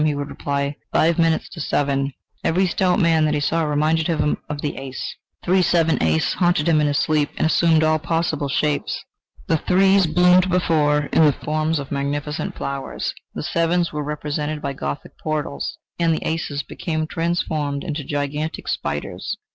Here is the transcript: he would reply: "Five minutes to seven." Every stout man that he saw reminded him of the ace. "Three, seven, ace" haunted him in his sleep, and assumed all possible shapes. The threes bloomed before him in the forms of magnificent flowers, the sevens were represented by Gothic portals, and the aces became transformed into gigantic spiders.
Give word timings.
he 0.03 0.15
would 0.15 0.29
reply: 0.31 0.75
"Five 0.91 1.19
minutes 1.19 1.47
to 1.49 1.61
seven." 1.61 2.11
Every 2.43 2.65
stout 2.65 2.97
man 2.97 3.25
that 3.25 3.35
he 3.35 3.39
saw 3.39 3.61
reminded 3.65 4.07
him 4.07 4.37
of 4.49 4.59
the 4.61 4.75
ace. 4.77 5.13
"Three, 5.43 5.61
seven, 5.61 6.01
ace" 6.01 6.33
haunted 6.33 6.67
him 6.67 6.81
in 6.81 6.87
his 6.87 6.97
sleep, 6.97 7.29
and 7.37 7.45
assumed 7.45 7.83
all 7.83 7.99
possible 7.99 8.49
shapes. 8.49 9.05
The 9.45 9.57
threes 9.59 10.07
bloomed 10.07 10.49
before 10.49 11.01
him 11.01 11.09
in 11.13 11.25
the 11.25 11.31
forms 11.33 11.77
of 11.77 11.91
magnificent 11.91 12.55
flowers, 12.57 13.13
the 13.35 13.43
sevens 13.43 13.93
were 13.93 14.03
represented 14.03 14.59
by 14.59 14.73
Gothic 14.73 15.19
portals, 15.19 15.77
and 15.99 16.11
the 16.15 16.25
aces 16.27 16.63
became 16.63 17.05
transformed 17.05 17.83
into 17.83 18.03
gigantic 18.03 18.67
spiders. 18.69 19.37